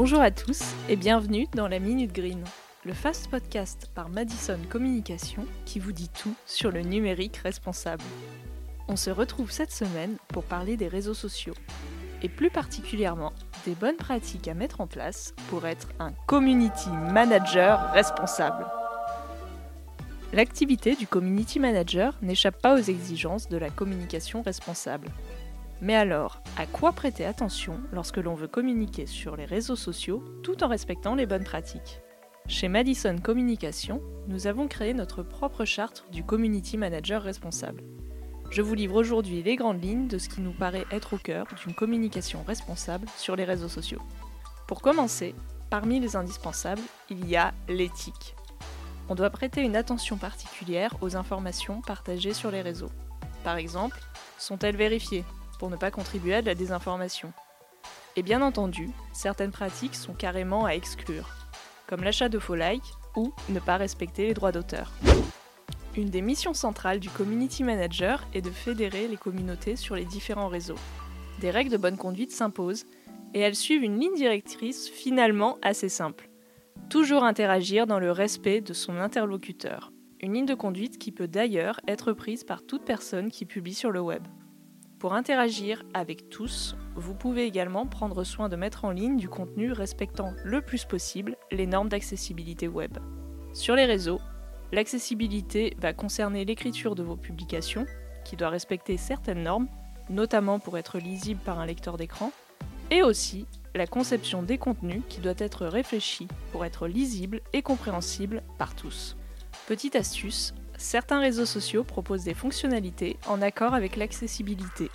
[0.00, 2.44] Bonjour à tous et bienvenue dans la Minute Green,
[2.84, 8.04] le fast podcast par Madison Communication qui vous dit tout sur le numérique responsable.
[8.86, 11.56] On se retrouve cette semaine pour parler des réseaux sociaux
[12.22, 13.32] et plus particulièrement
[13.66, 18.66] des bonnes pratiques à mettre en place pour être un community manager responsable.
[20.32, 25.08] L'activité du community manager n'échappe pas aux exigences de la communication responsable.
[25.80, 30.64] Mais alors, à quoi prêter attention lorsque l'on veut communiquer sur les réseaux sociaux tout
[30.64, 32.00] en respectant les bonnes pratiques?
[32.48, 37.84] Chez Madison Communication, nous avons créé notre propre charte du community manager responsable.
[38.50, 41.46] Je vous livre aujourd'hui les grandes lignes de ce qui nous paraît être au cœur
[41.62, 44.02] d'une communication responsable sur les réseaux sociaux.
[44.66, 45.34] Pour commencer,
[45.70, 48.34] parmi les indispensables, il y a l'éthique.
[49.08, 52.90] On doit prêter une attention particulière aux informations partagées sur les réseaux.
[53.44, 54.00] Par exemple,
[54.38, 55.24] sont-elles vérifiées?
[55.58, 57.32] Pour ne pas contribuer à de la désinformation.
[58.16, 61.28] Et bien entendu, certaines pratiques sont carrément à exclure,
[61.86, 64.92] comme l'achat de faux likes ou ne pas respecter les droits d'auteur.
[65.96, 70.48] Une des missions centrales du community manager est de fédérer les communautés sur les différents
[70.48, 70.78] réseaux.
[71.40, 72.86] Des règles de bonne conduite s'imposent
[73.34, 76.28] et elles suivent une ligne directrice finalement assez simple.
[76.88, 79.92] Toujours interagir dans le respect de son interlocuteur.
[80.20, 83.90] Une ligne de conduite qui peut d'ailleurs être prise par toute personne qui publie sur
[83.90, 84.22] le web.
[84.98, 89.70] Pour interagir avec tous, vous pouvez également prendre soin de mettre en ligne du contenu
[89.70, 92.98] respectant le plus possible les normes d'accessibilité web.
[93.52, 94.20] Sur les réseaux,
[94.72, 97.86] l'accessibilité va concerner l'écriture de vos publications,
[98.24, 99.68] qui doit respecter certaines normes,
[100.10, 102.32] notamment pour être lisible par un lecteur d'écran,
[102.90, 108.42] et aussi la conception des contenus qui doit être réfléchie pour être lisible et compréhensible
[108.58, 109.16] par tous.
[109.68, 114.90] Petite astuce, certains réseaux sociaux proposent des fonctionnalités en accord avec l'accessibilité,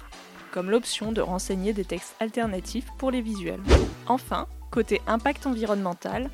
[0.52, 3.62] comme l'option de renseigner des textes alternatifs pour les visuels.
[4.08, 6.32] Enfin, côté impact environnemental,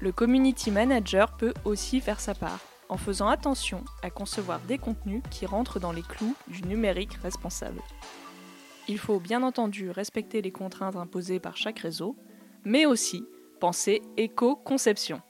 [0.00, 5.22] le community manager peut aussi faire sa part, en faisant attention à concevoir des contenus
[5.30, 7.80] qui rentrent dans les clous du numérique responsable.
[8.88, 12.16] Il faut bien entendu respecter les contraintes imposées par chaque réseau,
[12.64, 13.24] mais aussi
[13.60, 15.20] penser éco-conception.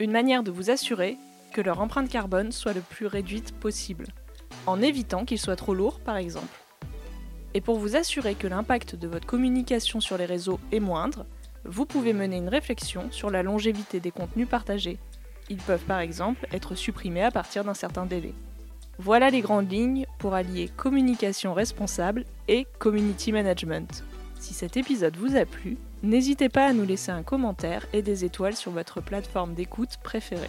[0.00, 1.16] Une manière de vous assurer
[1.50, 4.06] que leur empreinte carbone soit le plus réduite possible,
[4.66, 6.56] en évitant qu'ils soient trop lourds par exemple.
[7.54, 11.26] Et pour vous assurer que l'impact de votre communication sur les réseaux est moindre,
[11.64, 14.98] vous pouvez mener une réflexion sur la longévité des contenus partagés.
[15.48, 18.34] Ils peuvent par exemple être supprimés à partir d'un certain délai.
[18.98, 24.04] Voilà les grandes lignes pour allier communication responsable et community management.
[24.38, 28.24] Si cet épisode vous a plu, n'hésitez pas à nous laisser un commentaire et des
[28.24, 30.48] étoiles sur votre plateforme d'écoute préférée.